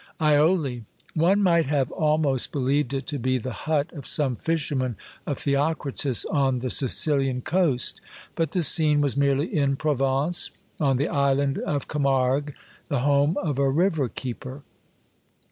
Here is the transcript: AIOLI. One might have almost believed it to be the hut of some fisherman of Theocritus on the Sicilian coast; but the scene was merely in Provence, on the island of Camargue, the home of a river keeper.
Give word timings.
AIOLI. 0.19 0.83
One 1.13 1.43
might 1.43 1.67
have 1.67 1.91
almost 1.91 2.51
believed 2.51 2.91
it 2.95 3.05
to 3.05 3.19
be 3.19 3.37
the 3.37 3.51
hut 3.53 3.93
of 3.93 4.07
some 4.07 4.35
fisherman 4.35 4.97
of 5.27 5.37
Theocritus 5.37 6.25
on 6.25 6.57
the 6.57 6.71
Sicilian 6.71 7.41
coast; 7.43 8.01
but 8.33 8.49
the 8.51 8.63
scene 8.63 8.99
was 8.99 9.15
merely 9.15 9.55
in 9.55 9.75
Provence, 9.75 10.49
on 10.79 10.97
the 10.97 11.07
island 11.07 11.59
of 11.59 11.87
Camargue, 11.87 12.55
the 12.87 13.01
home 13.01 13.37
of 13.43 13.59
a 13.59 13.69
river 13.69 14.09
keeper. 14.09 14.63